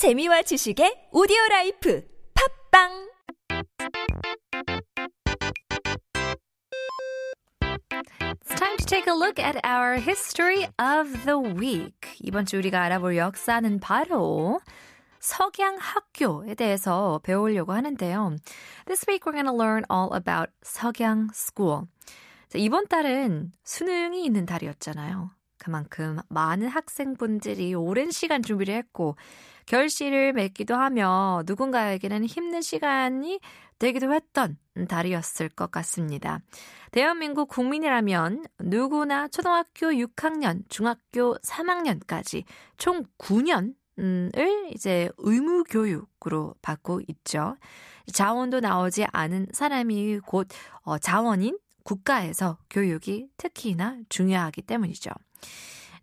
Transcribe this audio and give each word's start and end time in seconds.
재미와 0.00 0.40
지식의 0.40 1.10
오디오 1.12 1.36
라이프 1.50 2.02
팟빵 2.72 3.12
It's 8.40 8.54
time 8.56 8.78
to 8.78 8.86
take 8.86 9.06
a 9.06 9.12
look 9.12 9.38
at 9.38 9.60
our 9.62 10.00
history 10.00 10.64
of 10.80 11.26
the 11.26 11.36
week. 11.36 12.16
이번 12.20 12.46
주 12.46 12.56
우리가 12.56 12.80
알아볼 12.80 13.18
역사는 13.18 13.80
바로 13.80 14.62
서경학교에 15.18 16.54
대해서 16.54 17.20
배우려고 17.22 17.74
하는데요. 17.74 18.36
This 18.86 19.04
week 19.06 19.26
we're 19.26 19.36
going 19.36 19.44
to 19.44 19.54
learn 19.54 19.84
all 19.92 20.16
about 20.16 20.50
서경 20.62 21.28
School. 21.34 21.88
자, 22.48 22.56
이번 22.56 22.88
달은 22.88 23.52
수능이 23.64 24.24
있는 24.24 24.46
달이었잖아요. 24.46 25.39
그만큼 25.60 26.18
많은 26.28 26.66
학생분들이 26.68 27.74
오랜 27.74 28.10
시간 28.10 28.42
준비를 28.42 28.74
했고 28.74 29.16
결실을 29.66 30.32
맺기도 30.32 30.74
하며 30.74 31.42
누군가에게는 31.46 32.24
힘든 32.24 32.60
시간이 32.60 33.40
되기도 33.78 34.12
했던 34.12 34.58
달이었을 34.88 35.50
것 35.50 35.70
같습니다. 35.70 36.40
대한민국 36.90 37.48
국민이라면 37.48 38.44
누구나 38.60 39.28
초등학교 39.28 39.88
6학년, 39.88 40.62
중학교 40.68 41.36
3학년까지 41.38 42.44
총 42.76 43.04
9년 43.18 43.74
을 43.98 44.70
이제 44.72 45.10
의무 45.18 45.64
교육으로 45.64 46.54
받고 46.62 47.02
있죠. 47.08 47.56
자원도 48.12 48.60
나오지 48.60 49.04
않은 49.12 49.48
사람이 49.52 50.20
곧 50.20 50.48
어, 50.82 50.96
자원인 50.96 51.58
국가에서 51.83 52.57
교육이 52.69 53.29
특히나 53.37 53.97
중요하기 54.09 54.63
때문이죠. 54.63 55.11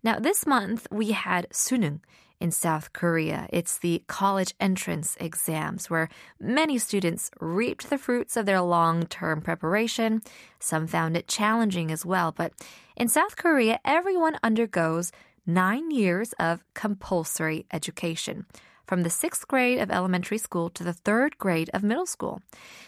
Now, 0.03 0.19
this 0.19 0.45
month 0.45 0.87
we 0.91 1.11
had 1.11 1.47
Sunung 1.51 2.01
in 2.39 2.51
South 2.51 2.91
Korea. 2.91 3.47
It's 3.51 3.77
the 3.77 4.03
college 4.07 4.53
entrance 4.59 5.15
exams 5.19 5.89
where 5.89 6.09
many 6.39 6.77
students 6.77 7.31
reaped 7.39 7.89
the 7.89 7.97
fruits 7.97 8.35
of 8.35 8.45
their 8.45 8.61
long 8.61 9.05
term 9.07 9.41
preparation. 9.41 10.21
Some 10.59 10.87
found 10.87 11.15
it 11.15 11.27
challenging 11.27 11.89
as 11.89 12.05
well. 12.05 12.33
But 12.33 12.51
in 12.97 13.07
South 13.07 13.37
Korea, 13.37 13.79
everyone 13.85 14.37
undergoes 14.43 15.11
nine 15.45 15.89
years 15.91 16.33
of 16.33 16.63
compulsory 16.73 17.65
education. 17.71 18.45
From 18.87 19.03
the 19.03 19.09
sixth 19.09 19.47
grade 19.47 19.79
of 19.79 19.89
elementary 19.89 20.37
school 20.37 20.69
to 20.71 20.83
the 20.83 20.91
third 20.91 21.37
grade 21.37 21.69
of 21.73 21.83
middle 21.83 22.05
school. 22.05 22.41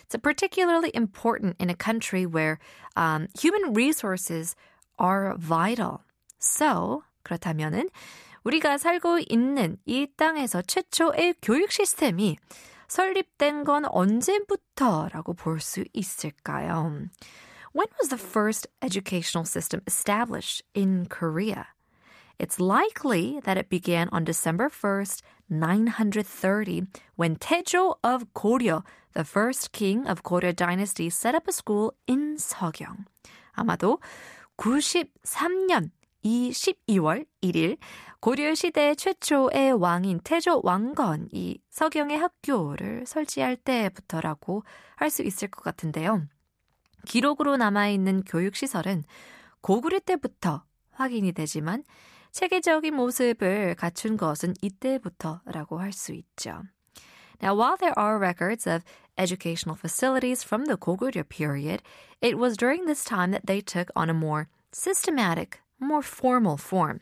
It's 0.03 0.15
particularly 0.21 0.91
important 0.93 1.55
in 1.57 1.69
a 1.69 1.75
country 1.75 2.25
where 2.25 2.59
um, 2.97 3.27
human 3.39 3.73
resources 3.73 4.55
are 4.99 5.35
vital. 5.37 6.03
So, 6.37 7.03
그렇다면은 7.23 7.89
우리가 8.43 8.77
살고 8.77 9.21
있는 9.29 9.77
이 9.85 10.07
땅에서 10.17 10.61
최초의 10.61 11.35
교육 11.41 11.71
시스템이 11.71 12.37
설립된 12.87 13.63
건 13.63 13.85
언제부터라고 13.85 15.33
볼 15.33 15.59
수 15.59 15.83
있을까요? 15.93 17.09
When 17.73 17.87
was 17.99 18.09
the 18.09 18.17
first 18.17 18.67
educational 18.81 19.45
system 19.45 19.81
established 19.87 20.61
in 20.75 21.07
Korea? 21.07 21.67
It's 22.40 22.58
likely 22.58 23.38
that 23.44 23.58
it 23.58 23.68
began 23.68 24.08
on 24.12 24.24
December 24.24 24.70
1st, 24.70 25.20
930, 25.50 26.86
when 27.14 27.36
Taejo 27.36 27.96
of 28.02 28.32
Goryeo, 28.32 28.82
the 29.12 29.24
first 29.24 29.72
king 29.72 30.08
of 30.08 30.22
Goryeo 30.22 30.56
dynasty, 30.56 31.10
set 31.10 31.34
up 31.34 31.46
a 31.46 31.52
school 31.52 31.92
in 32.06 32.36
Seogyeong. 32.38 33.04
아마도 33.52 34.00
93년 34.56 35.90
이 36.22 36.50
12월 36.50 37.26
1일 37.42 37.76
고려 38.20 38.54
시대 38.54 38.94
최초의 38.94 39.72
왕인 39.72 40.20
태조 40.24 40.62
왕건이 40.64 41.58
서경의 41.68 42.16
학교를 42.18 43.04
설치할 43.06 43.56
때부터라고 43.56 44.64
할 44.96 45.10
수 45.10 45.22
있을 45.22 45.48
것 45.48 45.62
같은데요. 45.62 46.22
기록으로 47.06 47.58
남아있는 47.58 48.22
교육시설은 48.24 49.04
고구려 49.60 49.98
때부터 50.00 50.64
확인이 50.92 51.32
되지만 51.32 51.84
체계적인 52.32 52.94
모습을 52.94 53.74
갖춘 53.74 54.16
것은 54.16 54.54
이때부터라고 54.62 55.78
할 55.78 55.92
수 55.92 56.12
있죠. 56.12 56.62
Now, 57.42 57.54
while 57.54 57.76
there 57.78 57.94
are 57.96 58.18
records 58.18 58.66
of 58.66 58.84
educational 59.16 59.76
facilities 59.76 60.44
from 60.44 60.66
the 60.66 60.76
Goguryeo 60.76 61.24
period, 61.28 61.82
it 62.20 62.36
was 62.36 62.56
during 62.56 62.86
this 62.86 63.02
time 63.04 63.30
that 63.32 63.46
they 63.46 63.62
took 63.62 63.90
on 63.96 64.10
a 64.10 64.14
more 64.14 64.48
systematic, 64.72 65.58
more 65.80 66.02
formal 66.04 66.58
form. 66.58 67.00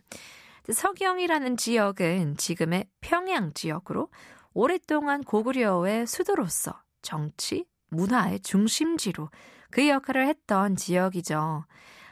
서경이라는 0.71 1.57
지역은 1.57 2.37
지금의 2.37 2.87
평양 3.01 3.53
지역으로 3.53 4.11
오랫동안 4.55 5.25
고구려의 5.25 6.07
수도로서 6.07 6.83
정치, 7.03 7.65
문화의 7.89 8.41
중심지로 8.41 9.31
그 9.71 9.89
역할을 9.89 10.27
했던 10.27 10.77
지역이죠. 10.77 11.65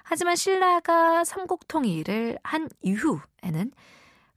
하지만 0.09 0.37
신라가 0.37 1.25
삼국 1.25 1.67
통일을 1.67 2.39
한 2.45 2.69
이후에는 2.81 3.73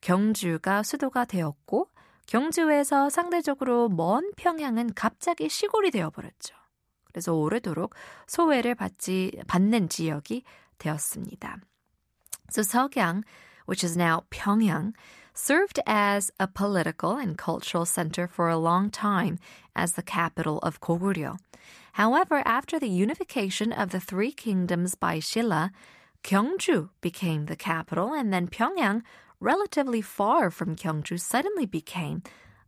경주가 0.01 0.81
수도가 0.81 1.25
되었고 1.25 1.87
경주에서 2.25 3.09
상대적으로 3.09 3.87
먼 3.87 4.31
평양은 4.35 4.95
갑자기 4.95 5.47
시골이 5.47 5.91
되어버렸죠. 5.91 6.55
그래서 7.05 7.35
오래도록 7.35 7.93
소외를 8.25 8.73
받지 8.73 9.31
받는 9.47 9.89
지역이 9.89 10.43
되었습니다. 10.79 11.57
So 12.49 12.63
석양 12.63 13.21
which 13.67 13.85
is 13.85 13.95
now 13.95 14.21
Pyongyang, 14.31 14.93
served 15.35 15.79
as 15.85 16.31
a 16.39 16.47
political 16.47 17.15
and 17.15 17.37
cultural 17.37 17.85
center 17.85 18.27
for 18.27 18.49
a 18.49 18.57
long 18.57 18.89
time 18.89 19.37
as 19.75 19.93
the 19.93 20.01
capital 20.01 20.57
of 20.63 20.81
Goguryeo. 20.81 21.37
However, 21.92 22.42
after 22.44 22.78
the 22.78 22.88
unification 22.88 23.72
of 23.72 23.90
the 23.90 24.00
three 24.00 24.32
kingdoms 24.32 24.94
by 24.94 25.18
Shilla, 25.18 25.70
Gyeongju 26.24 26.88
became 27.00 27.46
the 27.46 27.56
capital, 27.56 28.12
and 28.12 28.32
then 28.32 28.48
Pyongyang, 28.48 29.02
relatively 29.38 30.00
far 30.00 30.50
from 30.50 30.74
Gyeongju, 30.74 31.20
suddenly 31.20 31.66
became 31.66 32.22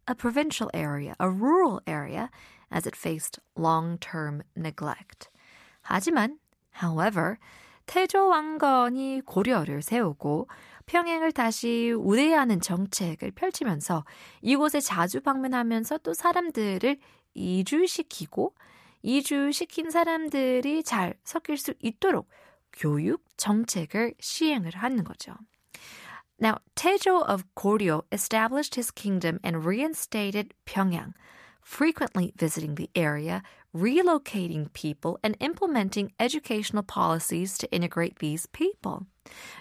a 0.06 0.14
provincial 0.14 0.70
area, 0.72 1.16
a 1.18 1.28
rural 1.28 1.80
area, 1.86 2.30
as 2.70 2.86
it 2.86 2.94
faced 2.94 3.40
long-term 3.56 4.42
neglect. 4.54 5.28
하지만, 5.88 6.38
however, 6.82 7.38
태조 7.86 8.28
왕건이 8.28 9.22
고려를 9.24 9.82
세우고 9.82 10.48
평양을 10.86 11.32
다시 11.32 11.92
우대하는 11.96 12.60
정책을 12.60 13.32
펼치면서 13.32 14.04
이곳에 14.42 14.80
자주 14.80 15.20
방문하면서 15.20 15.98
또 15.98 16.14
사람들을 16.14 16.98
이주시키고 17.34 18.54
이주시킨 19.01 19.89
사람들이 19.89 20.83
잘 20.83 21.15
섞일 21.23 21.57
수 21.57 21.73
있도록 21.79 22.29
교육 22.73 23.23
정책을 23.37 24.15
시행을 24.19 24.75
하는 24.75 25.03
거죠. 25.03 25.35
Now, 26.39 26.57
Taejo 26.75 27.21
of 27.27 27.43
Goryeo 27.55 28.03
established 28.11 28.75
his 28.75 28.91
kingdom 28.91 29.39
and 29.45 29.63
reinstated 29.63 30.55
Pyongyang, 30.65 31.13
frequently 31.63 32.33
visiting 32.35 32.73
the 32.75 32.89
area, 32.95 33.43
relocating 33.75 34.73
people, 34.73 35.17
and 35.23 35.37
implementing 35.39 36.11
educational 36.19 36.83
policies 36.83 37.59
to 37.59 37.67
integrate 37.71 38.17
these 38.17 38.47
people. 38.47 39.05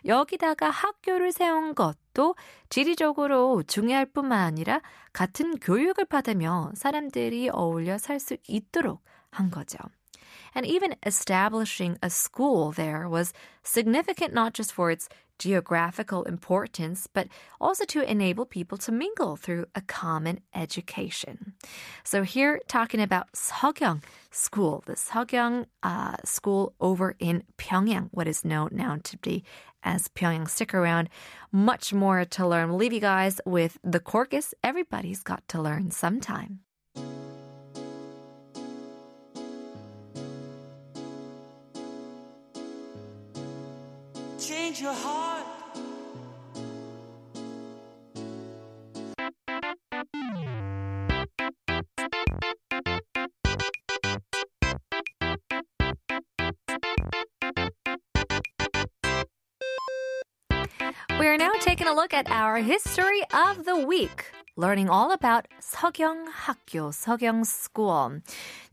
여기다가 0.07 0.71
학교를 0.71 1.33
세운 1.33 1.75
것도 1.75 2.35
지리적으로 2.71 3.63
중요할 3.63 4.07
뿐만 4.07 4.41
아니라 4.41 4.81
같은 5.13 5.59
교육을 5.59 6.07
받으며 6.07 6.73
사람들이 6.75 7.51
어울려 7.51 7.99
살 7.99 8.19
수 8.19 8.39
있도록 8.49 9.03
한 9.32 9.50
거죠. 9.50 9.78
And 10.54 10.66
even 10.66 10.96
establishing 11.06 11.98
a 12.02 12.10
school 12.10 12.72
there 12.72 13.10
was 13.10 13.34
significant 13.64 14.34
not 14.34 14.54
just 14.54 14.72
for 14.72 14.90
its 14.90 15.10
geographical 15.38 16.24
importance, 16.24 17.08
but 17.12 17.28
also 17.60 17.86
to 17.86 18.10
enable 18.10 18.46
people 18.46 18.78
to 18.78 18.92
mingle 18.92 19.36
through 19.36 19.66
a 19.76 19.82
common 19.82 20.40
education. 20.54 21.54
So 22.04 22.24
here, 22.24 22.62
talking 22.68 23.02
about 23.02 23.32
Seogyeong 23.34 24.04
School, 24.32 24.84
the 24.86 24.94
Seogyeong 24.94 25.66
uh, 25.84 26.16
School 26.24 26.74
over 26.80 27.16
in 27.20 27.44
Pyongyang, 27.58 28.10
what 28.12 28.28
is 28.28 28.46
known 28.46 28.70
now 28.72 28.98
to 29.04 29.18
be 29.18 29.44
as 29.84 30.08
Pyongyang. 30.08 30.50
Stick 30.50 30.74
around, 30.74 31.10
much 31.52 31.94
more 31.94 32.26
to 32.26 32.48
learn. 32.48 32.70
We'll 32.70 32.80
leave 32.80 32.94
you 32.94 33.02
guys 33.02 33.42
with 33.46 33.78
the 33.84 34.00
Corcus. 34.00 34.54
Everybody's 34.64 35.22
got 35.22 35.48
to 35.50 35.62
learn 35.62 35.92
sometime. 35.92 36.62
Change 44.71 44.83
your 44.83 44.93
heart. 44.93 45.47
We 61.19 61.27
are 61.27 61.37
now 61.37 61.53
taking 61.61 61.87
a 61.87 61.95
look 61.95 62.15
at 62.15 62.31
our 62.31 62.59
history 62.59 63.23
of 63.33 63.65
the 63.65 63.77
week. 63.77 64.25
learning 64.57 64.91
all 64.91 65.11
about 65.13 65.47
서경 65.61 66.27
학교, 66.29 66.93
서경 66.93 67.45
school. 67.45 68.21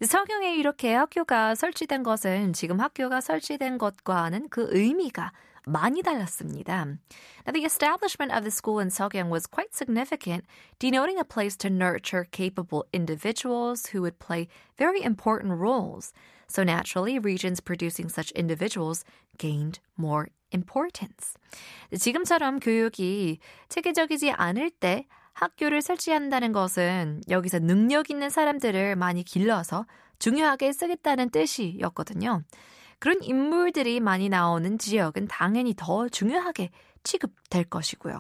서경에 0.01 0.55
이렇게 0.55 0.93
학교가 0.93 1.55
설치된 1.55 2.03
것은 2.03 2.51
지금 2.51 2.81
학교가 2.81 3.21
설치된 3.21 3.77
것과는 3.77 4.49
그 4.49 4.67
의미가 4.71 5.31
많이 5.66 6.02
달랐습니다. 6.02 6.98
Now, 7.46 7.52
the 7.52 7.64
establishment 7.64 8.32
of 8.32 8.42
the 8.42 8.50
school 8.50 8.80
in 8.80 8.88
Seogyang 8.88 9.30
was 9.30 9.46
quite 9.46 9.74
significant, 9.74 10.44
denoting 10.78 11.18
a 11.18 11.24
place 11.24 11.56
to 11.58 11.70
nurture 11.70 12.24
capable 12.24 12.84
individuals 12.92 13.86
who 13.92 14.02
would 14.02 14.18
play 14.18 14.48
very 14.76 15.02
important 15.02 15.58
roles. 15.58 16.12
So 16.48 16.64
naturally, 16.64 17.18
regions 17.18 17.60
producing 17.60 18.08
such 18.08 18.30
individuals 18.32 19.04
gained 19.38 19.80
more 19.96 20.28
importance. 20.50 21.34
지금처럼 21.96 22.60
교육이 22.60 23.38
체계적이지 23.68 24.32
않을 24.32 24.70
때 24.70 25.06
학교를 25.34 25.80
설치한다는 25.80 26.52
것은 26.52 27.22
여기서 27.28 27.58
능력 27.60 28.10
있는 28.10 28.28
사람들을 28.28 28.96
많이 28.96 29.22
길러서 29.22 29.86
중요하게 30.18 30.72
쓰겠다는 30.72 31.30
뜻이었거든요. 31.30 32.42
그런 32.99 33.21
인물들이 33.21 33.99
많이 33.99 34.29
나오는 34.29 34.77
지역은 34.77 35.27
당연히 35.27 35.73
더 35.75 36.09
중요하게 36.09 36.71
취급될 37.03 37.65
것이고요. 37.65 38.19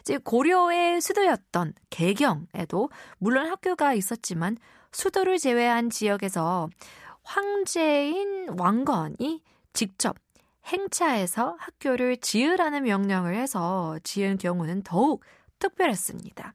이제 0.00 0.18
고려의 0.18 1.00
수도였던 1.00 1.74
개경에도 1.90 2.90
물론 3.18 3.46
학교가 3.48 3.94
있었지만 3.94 4.56
수도를 4.92 5.38
제외한 5.38 5.90
지역에서 5.90 6.68
황제인 7.22 8.48
왕건이 8.58 9.42
직접 9.72 10.16
행차해서 10.66 11.56
학교를 11.58 12.18
지으라는 12.18 12.84
명령을 12.84 13.34
해서 13.34 13.98
지은 14.04 14.38
경우는 14.38 14.82
더욱 14.82 15.24
특별했습니다. 15.58 16.54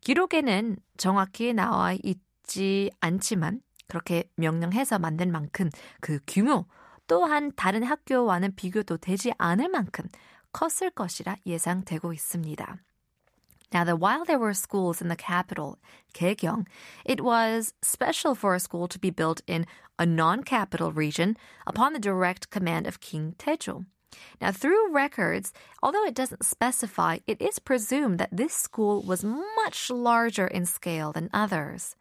기록에는 0.00 0.76
정확히 0.96 1.52
나와 1.52 1.94
있지 2.02 2.90
않지만 3.00 3.60
그렇게 3.86 4.24
명령해서 4.36 4.98
만든 4.98 5.32
만큼 5.32 5.70
그 6.00 6.18
규모 6.26 6.66
또한 7.07 7.51
다른 7.55 7.83
학교와는 7.83 8.55
비교도 8.55 8.97
되지 8.97 9.33
않을 9.37 9.69
만큼 9.69 10.05
컸을 10.51 10.91
것이라 10.91 11.37
예상되고 11.45 12.13
있습니다. 12.13 12.77
Now, 13.73 13.83
that 13.83 13.99
while 13.99 14.23
there 14.23 14.37
were 14.37 14.53
schools 14.53 15.01
in 15.01 15.09
the 15.09 15.15
capital, 15.15 15.79
Kaegyong, 16.13 16.67
it 17.05 17.21
was 17.21 17.73
special 17.81 18.35
for 18.35 18.53
a 18.53 18.59
school 18.59 18.87
to 18.87 18.99
be 18.99 19.09
built 19.09 19.41
in 19.47 19.65
a 19.97 20.05
non-capital 20.05 20.91
region 20.91 21.35
upon 21.65 21.93
the 21.93 21.99
direct 21.99 22.51
command 22.51 22.85
of 22.85 22.99
King 22.99 23.33
Taejo. 23.39 23.85
Now, 24.39 24.51
through 24.51 24.93
records, 24.93 25.53
although 25.81 26.05
it 26.05 26.13
doesn't 26.13 26.45
specify, 26.45 27.17
it 27.25 27.41
is 27.41 27.57
presumed 27.57 28.19
that 28.19 28.29
this 28.31 28.53
school 28.53 29.01
was 29.01 29.23
much 29.23 29.89
larger 29.89 30.45
in 30.45 30.65
scale 30.65 31.11
than 31.11 31.29
others. 31.33 31.95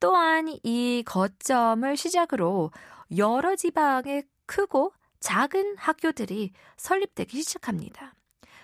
또한 0.00 0.58
이 0.62 1.02
거점을 1.06 1.96
시작으로 1.96 2.70
여러 3.16 3.54
지방의 3.56 4.24
크고 4.51 4.91
작은 5.21 5.75
학교들이 5.77 6.51
설립되기 6.75 7.41
시작합니다. 7.41 8.13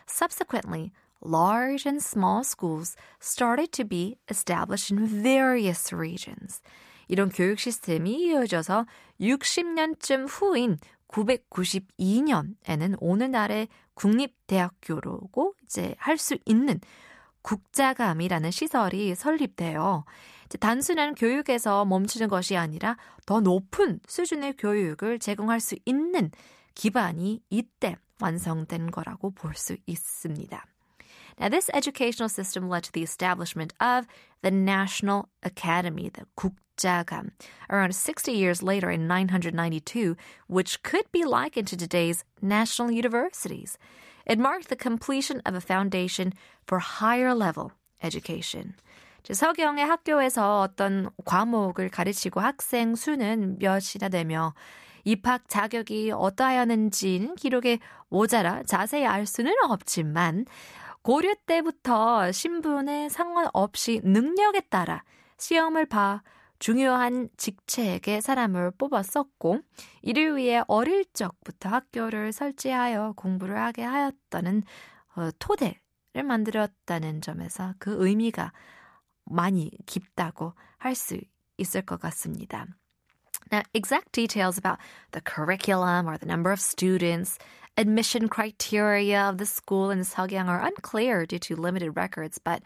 Subsequently, 0.09 0.91
large 1.25 1.87
and 1.87 2.03
small 2.03 2.41
schools 2.41 2.97
started 3.21 3.71
to 3.71 3.85
be 3.87 4.17
established 4.29 4.93
in 4.93 5.07
various 5.23 5.95
regions. 5.95 6.61
이런 7.07 7.29
교육 7.29 7.59
시스템이 7.59 8.27
이어져서 8.27 8.85
60년쯤 9.21 10.27
후인 10.29 10.77
992년에는 11.07 12.97
오늘날의 12.99 13.69
국립대학교로고 13.93 15.55
이제 15.63 15.95
할 15.99 16.17
수 16.17 16.37
있는 16.43 16.81
국자감이라는 17.43 18.51
시설이 18.51 19.15
설립돼요. 19.15 20.03
단순한 20.60 21.14
교육에서 21.14 21.84
멈추는 21.84 22.28
것이 22.28 22.56
아니라 22.56 22.96
더 23.26 23.40
높은 23.40 24.00
수준의 24.06 24.54
교육을 24.58 25.18
제공할 25.18 25.60
수 25.60 25.76
있는 25.84 26.30
기반이 26.74 27.40
이때 27.50 27.96
완성된 28.20 28.90
거라고 28.90 29.30
볼 29.30 29.54
수 29.54 29.76
있습니다. 29.86 30.64
Now, 31.38 31.48
this 31.48 31.70
educational 31.72 32.28
system 32.28 32.68
led 32.68 32.84
to 32.84 32.92
the 32.92 33.02
establishment 33.02 33.72
of 33.80 34.06
the 34.42 34.50
National 34.50 35.28
Academy, 35.42 36.10
the 36.10 36.26
국자감, 36.36 37.30
around 37.70 37.94
60 37.94 38.32
years 38.32 38.62
later 38.62 38.90
in 38.90 39.06
992, 39.08 40.14
which 40.46 40.82
could 40.82 41.10
be 41.10 41.24
likened 41.24 41.68
to 41.68 41.76
today's 41.76 42.24
national 42.42 42.90
universities. 42.90 43.78
It 44.26 44.38
marked 44.38 44.68
the 44.68 44.76
completion 44.76 45.40
of 45.46 45.54
a 45.54 45.60
foundation 45.60 46.34
for 46.66 46.78
higher 46.78 47.34
level 47.34 47.72
education. 48.02 48.74
서경의 49.33 49.85
학교에서 49.85 50.61
어떤 50.61 51.09
과목을 51.25 51.89
가르치고 51.89 52.39
학생 52.39 52.95
수는 52.95 53.57
몇이나 53.59 54.09
되며 54.09 54.53
입학 55.03 55.47
자격이 55.47 56.11
어떠하였는지는 56.11 57.35
기록에 57.35 57.79
모자라 58.09 58.63
자세히 58.63 59.05
알 59.05 59.25
수는 59.25 59.53
없지만 59.69 60.45
고려 61.01 61.33
때부터 61.45 62.31
신분에 62.31 63.07
상관없이 63.09 64.01
능력에 64.03 64.61
따라 64.69 65.03
시험을 65.37 65.85
봐 65.85 66.21
중요한 66.59 67.29
직책의 67.37 68.21
사람을 68.21 68.71
뽑았었고 68.71 69.59
이를 70.01 70.35
위해 70.35 70.61
어릴 70.67 71.05
적부터 71.13 71.69
학교를 71.69 72.33
설치하여 72.33 73.13
공부를 73.15 73.57
하게 73.57 73.83
하였다는 73.83 74.63
어, 75.15 75.29
토대를 75.39 76.23
만들었다는 76.25 77.21
점에서 77.21 77.73
그 77.79 77.95
의미가 78.05 78.51
많이 79.26 79.70
깊다고 79.86 80.54
할 80.78 80.94
수 80.94 81.20
있을 81.58 81.82
것 81.82 82.00
같습니다. 82.00 82.66
Now, 83.50 83.62
exact 83.74 84.12
details 84.12 84.56
about 84.56 84.78
the 85.12 85.20
curriculum 85.20 86.08
or 86.08 86.16
the 86.16 86.26
number 86.26 86.52
of 86.52 86.60
students, 86.60 87.38
admission 87.76 88.28
criteria 88.28 89.28
of 89.28 89.38
the 89.38 89.46
school 89.46 89.90
in 89.90 90.00
Seogyang 90.00 90.48
are 90.48 90.60
unclear 90.60 91.26
due 91.26 91.38
to 91.40 91.56
limited 91.56 91.96
records, 91.96 92.38
but 92.38 92.62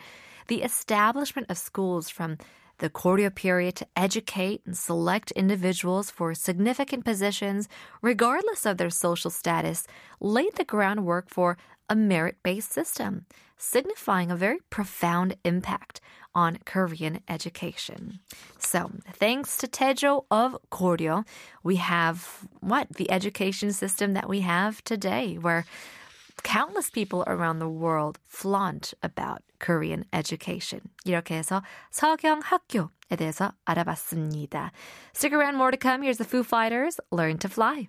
the 0.49 0.62
establishment 0.62 1.50
of 1.50 1.58
schools 1.58 2.08
from 2.08 2.38
the 2.81 2.89
Korea 2.89 3.30
period 3.30 3.75
to 3.75 3.88
educate 3.95 4.62
and 4.66 4.75
select 4.75 5.31
individuals 5.31 6.10
for 6.10 6.33
significant 6.33 7.06
positions, 7.06 7.69
regardless 8.01 8.66
of 8.66 8.78
their 8.78 8.89
social 8.89 9.30
status, 9.30 9.86
laid 10.19 10.56
the 10.56 10.66
groundwork 10.66 11.30
for 11.30 11.57
a 11.89 11.95
merit 11.95 12.38
based 12.44 12.72
system, 12.72 13.25
signifying 13.56 14.31
a 14.31 14.36
very 14.36 14.57
profound 14.72 15.38
impact 15.45 16.01
on 16.33 16.57
Korean 16.66 17.19
education. 17.28 18.19
So, 18.58 18.91
thanks 19.13 19.58
to 19.58 19.67
Tejo 19.67 20.25
of 20.32 20.58
Koryo, 20.72 21.27
we 21.63 21.75
have 21.75 22.48
what? 22.62 22.88
The 22.96 23.12
education 23.12 23.74
system 23.74 24.13
that 24.13 24.27
we 24.27 24.41
have 24.41 24.84
today, 24.84 25.36
where 25.36 25.65
countless 26.42 26.90
people 26.90 27.25
around 27.26 27.59
the 27.59 27.68
world 27.68 28.18
flaunt 28.26 28.95
about 29.02 29.42
Korean 29.59 30.04
education. 30.12 30.80
이렇게 31.04 31.37
해서 31.37 31.62
서경 31.90 32.40
학교에 32.42 33.16
대해서 33.16 33.52
알아봤습니다. 33.64 34.73
Stick 35.14 35.33
around, 35.33 35.56
more 35.56 35.71
to 35.71 35.78
come. 35.78 36.02
Here's 36.02 36.18
the 36.18 36.25
Foo 36.25 36.45
Fighters, 36.45 37.00
Learn 37.11 37.38
to 37.38 37.49
Fly. 37.49 37.88